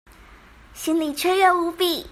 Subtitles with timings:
[0.73, 2.07] 心裡雀躍無比